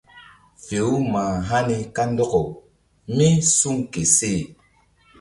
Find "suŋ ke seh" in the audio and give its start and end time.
3.57-4.41